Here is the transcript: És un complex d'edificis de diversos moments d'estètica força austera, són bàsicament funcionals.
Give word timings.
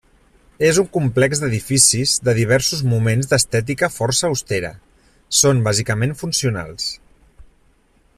És 0.67 0.77
un 0.83 0.85
complex 0.95 1.41
d'edificis 1.41 2.13
de 2.29 2.33
diversos 2.39 2.81
moments 2.93 3.29
d'estètica 3.33 3.91
força 3.99 4.31
austera, 4.31 4.73
són 5.41 5.61
bàsicament 5.69 6.17
funcionals. 6.23 6.89